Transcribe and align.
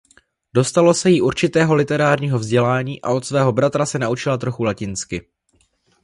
Dostalo 0.53 0.93
se 0.93 1.09
jí 1.09 1.21
určitého 1.21 1.75
literárního 1.75 2.39
vzdělání 2.39 3.01
a 3.01 3.09
od 3.11 3.25
svého 3.25 3.51
bratra 3.51 3.85
se 3.85 3.99
naučila 3.99 4.37
trochu 4.37 4.63
latinsky. 4.63 5.29